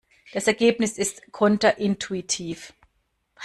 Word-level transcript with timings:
Das 0.33 0.47
Ergebnis 0.47 0.97
ist 0.97 1.31
konterintuitiv. 1.31 2.73